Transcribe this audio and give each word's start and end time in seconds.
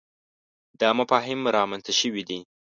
دا 0.79 0.89
مفاهیم 0.99 1.39
رامنځته 1.57 1.93
شوي 1.99 2.23
دي. 2.29 2.39